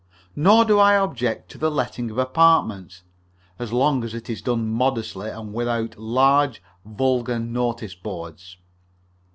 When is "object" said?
0.95-1.51